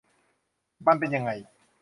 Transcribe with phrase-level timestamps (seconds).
[0.85, 1.31] มันเป็นยังไง